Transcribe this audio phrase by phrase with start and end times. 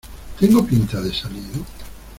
[0.39, 1.63] ¿tengo pinta de salido?